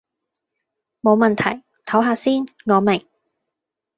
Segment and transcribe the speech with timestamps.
[1.01, 3.05] 無問題，抖下先，我明